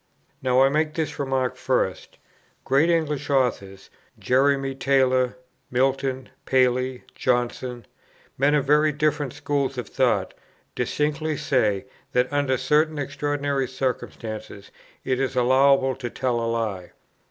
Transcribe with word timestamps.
Now 0.41 0.61
I 0.63 0.69
make 0.69 0.95
this 0.95 1.19
remark 1.19 1.55
first: 1.55 2.17
great 2.63 2.89
English 2.89 3.29
authors, 3.29 3.91
Jeremy 4.17 4.73
Taylor, 4.73 5.37
Milton, 5.69 6.29
Paley, 6.45 7.03
Johnson, 7.13 7.85
men 8.35 8.55
of 8.55 8.65
very 8.65 8.91
different 8.91 9.31
schools 9.31 9.77
of 9.77 9.87
thought, 9.87 10.33
distinctly 10.73 11.37
say, 11.37 11.85
that 12.13 12.33
under 12.33 12.57
certain 12.57 12.97
extraordinary 12.97 13.67
circumstances 13.67 14.71
it 15.05 15.19
is 15.19 15.35
allowable 15.35 15.95
to 15.97 16.09
tell 16.09 16.39
a 16.41 16.49
lie. 16.49 16.93